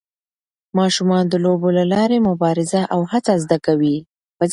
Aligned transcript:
ماشومان 0.77 1.23
د 1.29 1.33
لوبو 1.45 1.69
له 1.77 1.83
لارې 1.93 2.17
مبارزه 2.29 2.81
او 2.93 3.01
هڅه 3.11 3.33
زده 3.43 3.57
کوي. 3.65 3.97